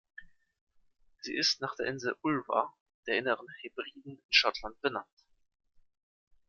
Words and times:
Sie 1.19 1.35
ist 1.37 1.61
nach 1.61 1.75
der 1.75 1.85
Insel 1.85 2.15
Ulva 2.23 2.73
der 3.05 3.19
Inneren 3.19 3.45
Hebriden 3.61 4.13
in 4.17 4.21
Schottland 4.31 4.81
benannt. 4.81 5.25